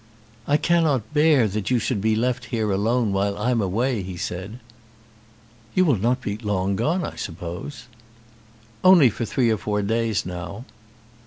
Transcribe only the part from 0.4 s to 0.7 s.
"I